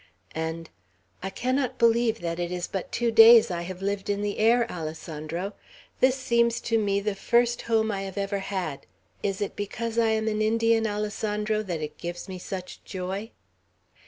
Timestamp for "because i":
9.55-10.09